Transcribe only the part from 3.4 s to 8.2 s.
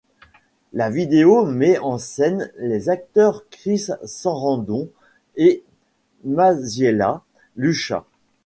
Chris Sarandon et Masiela Lusha.